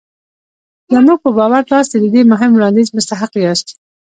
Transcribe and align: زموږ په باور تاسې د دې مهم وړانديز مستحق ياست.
زموږ 0.93 1.17
په 1.23 1.29
باور 1.37 1.63
تاسې 1.71 1.95
د 1.99 2.05
دې 2.13 2.21
مهم 2.31 2.51
وړانديز 2.53 2.89
مستحق 2.97 3.31
ياست. 3.45 3.67